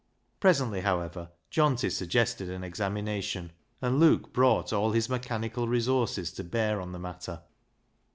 Presently, 0.39 0.81
however, 0.81 1.29
Johnty 1.51 1.91
suggested 1.91 2.49
an 2.49 2.63
examination, 2.63 3.51
and 3.83 3.99
Luke 3.99 4.33
brought 4.33 4.73
all 4.73 4.93
his 4.93 5.09
mechanical 5.09 5.67
resources 5.67 6.31
to 6.31 6.43
bear 6.43 6.81
on 6.81 6.91
the 6.91 6.97
matter. 6.97 7.43